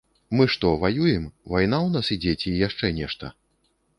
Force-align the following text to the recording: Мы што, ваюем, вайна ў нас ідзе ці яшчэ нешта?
Мы 0.37 0.45
што, 0.53 0.69
ваюем, 0.83 1.27
вайна 1.55 1.77
ў 1.83 1.89
нас 1.97 2.09
ідзе 2.15 2.33
ці 2.41 2.53
яшчэ 2.67 2.93
нешта? 3.01 3.33